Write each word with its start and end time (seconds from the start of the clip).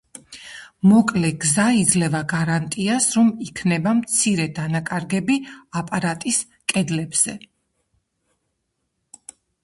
მოკლე 0.91 1.29
გზა 1.41 1.63
იძლევა 1.81 2.21
გარანტიას 2.31 3.05
რომ 3.17 3.27
იქნება 3.47 3.93
მცირე 3.97 4.47
დანაკარგები 4.55 5.37
აპარატის 5.81 6.39
კედლებზე. 6.73 7.37